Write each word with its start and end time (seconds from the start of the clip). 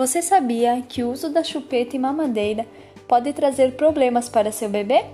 Você 0.00 0.22
sabia 0.22 0.80
que 0.80 1.02
o 1.02 1.10
uso 1.10 1.28
da 1.28 1.44
chupeta 1.44 1.94
e 1.94 1.98
mamadeira 1.98 2.66
pode 3.06 3.34
trazer 3.34 3.72
problemas 3.72 4.30
para 4.30 4.50
seu 4.50 4.66
bebê? 4.66 5.04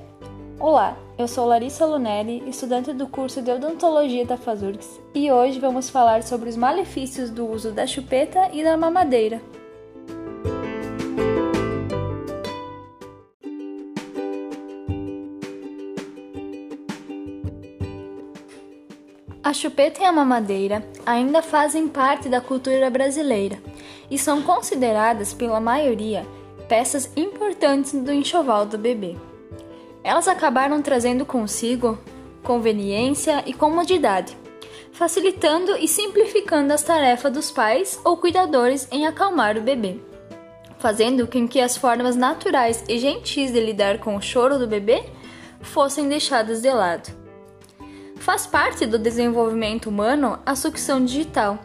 Olá, 0.60 0.96
eu 1.18 1.26
sou 1.26 1.44
Larissa 1.44 1.84
Lunelli, 1.84 2.48
estudante 2.48 2.92
do 2.92 3.08
curso 3.08 3.42
de 3.42 3.50
Odontologia 3.50 4.24
da 4.24 4.36
FASURGS, 4.36 5.00
e 5.12 5.28
hoje 5.28 5.58
vamos 5.58 5.90
falar 5.90 6.22
sobre 6.22 6.48
os 6.48 6.56
malefícios 6.56 7.30
do 7.30 7.50
uso 7.50 7.72
da 7.72 7.84
chupeta 7.84 8.48
e 8.52 8.62
da 8.62 8.76
mamadeira. 8.76 9.42
A 19.46 19.52
chupeta 19.52 20.02
e 20.02 20.04
a 20.04 20.10
mamadeira 20.10 20.84
ainda 21.06 21.40
fazem 21.40 21.86
parte 21.86 22.28
da 22.28 22.40
cultura 22.40 22.90
brasileira 22.90 23.60
e 24.10 24.18
são 24.18 24.42
consideradas 24.42 25.32
pela 25.32 25.60
maioria 25.60 26.26
peças 26.68 27.08
importantes 27.16 27.92
do 27.92 28.12
enxoval 28.12 28.66
do 28.66 28.76
bebê. 28.76 29.14
Elas 30.02 30.26
acabaram 30.26 30.82
trazendo 30.82 31.24
consigo 31.24 31.96
conveniência 32.42 33.44
e 33.46 33.52
comodidade, 33.52 34.36
facilitando 34.90 35.76
e 35.76 35.86
simplificando 35.86 36.72
as 36.72 36.82
tarefas 36.82 37.32
dos 37.32 37.48
pais 37.48 38.00
ou 38.04 38.16
cuidadores 38.16 38.88
em 38.90 39.06
acalmar 39.06 39.56
o 39.56 39.62
bebê, 39.62 40.00
fazendo 40.80 41.24
com 41.28 41.46
que 41.46 41.60
as 41.60 41.76
formas 41.76 42.16
naturais 42.16 42.82
e 42.88 42.98
gentis 42.98 43.52
de 43.52 43.60
lidar 43.60 43.98
com 43.98 44.16
o 44.16 44.20
choro 44.20 44.58
do 44.58 44.66
bebê 44.66 45.04
fossem 45.60 46.08
deixadas 46.08 46.60
de 46.60 46.72
lado. 46.72 47.25
Faz 48.26 48.44
parte 48.44 48.86
do 48.86 48.98
desenvolvimento 48.98 49.88
humano 49.88 50.40
a 50.44 50.56
sucção 50.56 51.04
digital, 51.04 51.60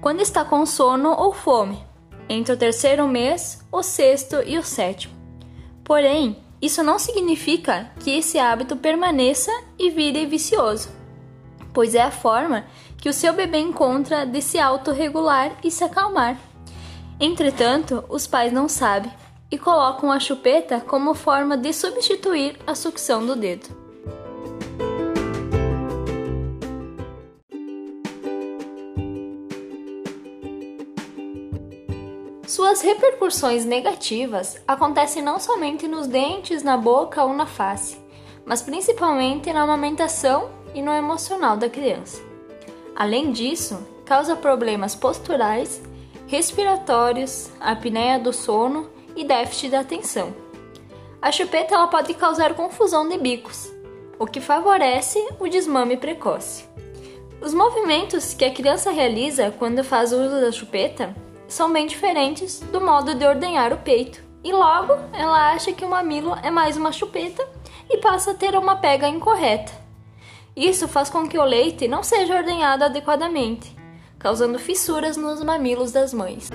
quando 0.00 0.20
está 0.20 0.44
com 0.44 0.64
sono 0.64 1.10
ou 1.10 1.32
fome, 1.34 1.84
entre 2.28 2.52
o 2.52 2.56
terceiro 2.56 3.08
mês, 3.08 3.66
o 3.72 3.82
sexto 3.82 4.36
e 4.46 4.56
o 4.56 4.62
sétimo. 4.62 5.12
Porém, 5.82 6.36
isso 6.62 6.84
não 6.84 7.00
significa 7.00 7.90
que 7.98 8.16
esse 8.16 8.38
hábito 8.38 8.76
permaneça 8.76 9.50
e 9.76 9.90
vire 9.90 10.24
vicioso, 10.24 10.88
pois 11.74 11.96
é 11.96 12.02
a 12.02 12.12
forma 12.12 12.64
que 12.98 13.08
o 13.08 13.12
seu 13.12 13.32
bebê 13.32 13.58
encontra 13.58 14.24
de 14.24 14.40
se 14.40 14.56
autorregular 14.56 15.50
e 15.64 15.70
se 15.70 15.82
acalmar. 15.82 16.38
Entretanto, 17.18 18.04
os 18.08 18.24
pais 18.24 18.52
não 18.52 18.68
sabem 18.68 19.12
e 19.50 19.58
colocam 19.58 20.12
a 20.12 20.20
chupeta 20.20 20.80
como 20.80 21.12
forma 21.12 21.56
de 21.56 21.72
substituir 21.72 22.56
a 22.68 22.76
sucção 22.76 23.26
do 23.26 23.34
dedo. 23.34 23.87
Suas 32.48 32.80
repercussões 32.80 33.66
negativas 33.66 34.58
acontecem 34.66 35.22
não 35.22 35.38
somente 35.38 35.86
nos 35.86 36.06
dentes, 36.06 36.62
na 36.62 36.78
boca 36.78 37.22
ou 37.22 37.34
na 37.34 37.44
face, 37.44 37.98
mas 38.42 38.62
principalmente 38.62 39.52
na 39.52 39.60
amamentação 39.60 40.48
e 40.74 40.80
no 40.80 40.90
emocional 40.90 41.58
da 41.58 41.68
criança. 41.68 42.22
Além 42.96 43.32
disso, 43.32 43.86
causa 44.06 44.34
problemas 44.34 44.94
posturais, 44.94 45.82
respiratórios, 46.26 47.50
apneia 47.60 48.18
do 48.18 48.32
sono 48.32 48.88
e 49.14 49.24
déficit 49.24 49.72
da 49.72 49.80
atenção. 49.80 50.34
A 51.20 51.30
chupeta 51.30 51.74
ela 51.74 51.88
pode 51.88 52.14
causar 52.14 52.54
confusão 52.54 53.06
de 53.06 53.18
bicos, 53.18 53.70
o 54.18 54.26
que 54.26 54.40
favorece 54.40 55.22
o 55.38 55.48
desmame 55.48 55.98
precoce. 55.98 56.64
Os 57.42 57.52
movimentos 57.52 58.32
que 58.32 58.46
a 58.46 58.54
criança 58.54 58.90
realiza 58.90 59.54
quando 59.58 59.84
faz 59.84 60.14
uso 60.14 60.40
da 60.40 60.50
chupeta 60.50 61.14
são 61.48 61.72
bem 61.72 61.86
diferentes 61.86 62.60
do 62.60 62.80
modo 62.80 63.14
de 63.14 63.24
ordenhar 63.24 63.72
o 63.72 63.78
peito. 63.78 64.22
E 64.44 64.52
logo 64.52 64.92
ela 65.12 65.52
acha 65.52 65.72
que 65.72 65.84
o 65.84 65.88
mamilo 65.88 66.36
é 66.42 66.50
mais 66.50 66.76
uma 66.76 66.92
chupeta 66.92 67.44
e 67.90 67.96
passa 67.96 68.32
a 68.32 68.34
ter 68.34 68.54
uma 68.54 68.76
pega 68.76 69.08
incorreta. 69.08 69.72
Isso 70.54 70.86
faz 70.86 71.08
com 71.08 71.26
que 71.26 71.38
o 71.38 71.44
leite 71.44 71.88
não 71.88 72.02
seja 72.02 72.36
ordenhado 72.36 72.84
adequadamente, 72.84 73.74
causando 74.18 74.58
fissuras 74.58 75.16
nos 75.16 75.42
mamilos 75.42 75.90
das 75.90 76.12
mães. 76.12 76.50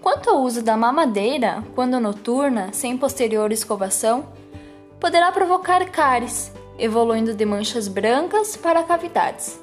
Quanto 0.00 0.30
ao 0.30 0.42
uso 0.42 0.62
da 0.62 0.76
mamadeira, 0.76 1.64
quando 1.74 1.98
noturna, 1.98 2.72
sem 2.72 2.96
posterior 2.96 3.50
escovação, 3.50 4.26
poderá 5.02 5.32
provocar 5.32 5.84
cáries, 5.90 6.52
evoluindo 6.78 7.34
de 7.34 7.44
manchas 7.44 7.88
brancas 7.88 8.56
para 8.56 8.84
cavidades. 8.84 9.60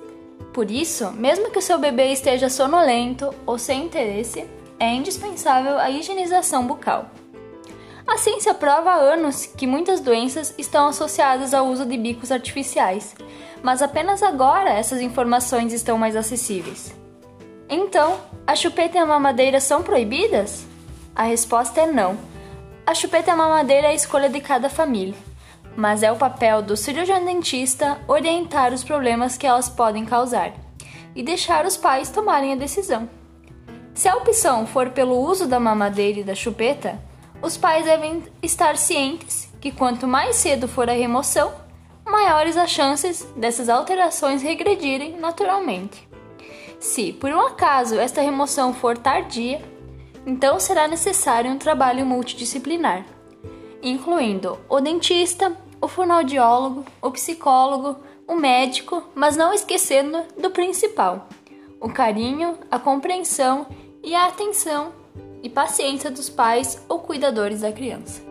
Por 0.53 0.69
isso, 0.69 1.13
mesmo 1.13 1.49
que 1.49 1.59
o 1.59 1.61
seu 1.61 1.79
bebê 1.79 2.11
esteja 2.11 2.49
sonolento 2.49 3.33
ou 3.45 3.57
sem 3.57 3.85
interesse, 3.85 4.45
é 4.77 4.93
indispensável 4.93 5.79
a 5.79 5.89
higienização 5.89 6.67
bucal. 6.67 7.05
A 8.05 8.17
ciência 8.17 8.53
prova 8.53 8.89
há 8.91 8.95
anos 8.95 9.45
que 9.45 9.65
muitas 9.65 10.01
doenças 10.01 10.53
estão 10.57 10.89
associadas 10.89 11.53
ao 11.53 11.67
uso 11.67 11.85
de 11.85 11.95
bicos 11.95 12.33
artificiais, 12.33 13.15
mas 13.63 13.81
apenas 13.81 14.21
agora 14.21 14.71
essas 14.71 14.99
informações 14.99 15.71
estão 15.71 15.97
mais 15.97 16.17
acessíveis. 16.17 16.93
Então, 17.69 18.19
a 18.45 18.57
chupeta 18.57 18.97
e 18.97 18.99
a 18.99 19.05
mamadeira 19.05 19.61
são 19.61 19.83
proibidas? 19.83 20.65
A 21.15 21.23
resposta 21.23 21.79
é 21.79 21.85
não. 21.85 22.17
A 22.85 22.93
chupeta 22.93 23.29
e 23.29 23.33
a 23.33 23.37
mamadeira 23.37 23.87
é 23.87 23.91
a 23.91 23.95
escolha 23.95 24.27
de 24.27 24.41
cada 24.41 24.67
família 24.69 25.28
mas 25.79 26.03
é 26.03 26.11
o 26.11 26.17
papel 26.17 26.61
do 26.61 26.75
cirurgião 26.75 27.23
dentista 27.23 28.01
orientar 28.05 28.73
os 28.73 28.83
problemas 28.83 29.37
que 29.37 29.47
elas 29.47 29.69
podem 29.69 30.05
causar 30.05 30.51
e 31.15 31.23
deixar 31.23 31.65
os 31.65 31.77
pais 31.77 32.09
tomarem 32.09 32.51
a 32.51 32.57
decisão. 32.57 33.09
Se 33.93 34.09
a 34.09 34.15
opção 34.17 34.67
for 34.67 34.89
pelo 34.89 35.17
uso 35.17 35.47
da 35.47 35.57
mamadeira 35.57 36.19
e 36.19 36.23
da 36.23 36.35
chupeta, 36.35 37.01
os 37.41 37.55
pais 37.55 37.85
devem 37.85 38.21
estar 38.43 38.75
cientes 38.75 39.49
que 39.61 39.71
quanto 39.71 40.05
mais 40.05 40.35
cedo 40.35 40.67
for 40.67 40.89
a 40.89 40.93
remoção, 40.93 41.53
maiores 42.05 42.57
as 42.57 42.69
chances 42.69 43.23
dessas 43.37 43.69
alterações 43.69 44.41
regredirem 44.41 45.17
naturalmente. 45.17 46.07
Se, 46.77 47.13
por 47.13 47.31
um 47.31 47.39
acaso, 47.39 47.97
esta 47.97 48.21
remoção 48.21 48.73
for 48.73 48.97
tardia, 48.97 49.61
então 50.25 50.59
será 50.59 50.89
necessário 50.89 51.49
um 51.49 51.57
trabalho 51.57 52.05
multidisciplinar 52.05 53.05
incluindo 53.81 54.57
o 54.67 54.79
dentista, 54.79 55.55
o 55.81 55.87
fonoaudiólogo, 55.87 56.85
o 57.01 57.11
psicólogo, 57.11 57.99
o 58.27 58.35
médico, 58.35 59.03
mas 59.15 59.35
não 59.35 59.53
esquecendo 59.53 60.23
do 60.37 60.51
principal: 60.51 61.27
o 61.79 61.89
carinho, 61.89 62.57
a 62.69 62.77
compreensão 62.77 63.65
e 64.03 64.13
a 64.15 64.27
atenção 64.27 64.91
e 65.41 65.49
paciência 65.49 66.11
dos 66.11 66.29
pais 66.29 66.83
ou 66.87 66.99
cuidadores 66.99 67.61
da 67.61 67.71
criança. 67.71 68.28